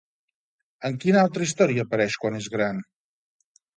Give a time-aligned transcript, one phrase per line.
[0.89, 2.81] En quina altra història apareix quan és gran?